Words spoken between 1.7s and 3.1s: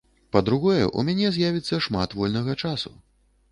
шмат вольнага часу.